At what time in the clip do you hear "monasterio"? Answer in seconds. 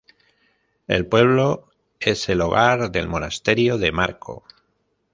3.07-3.77